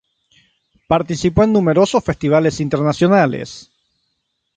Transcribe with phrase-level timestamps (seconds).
[0.87, 3.71] Participó en numerosos festivales internacionales.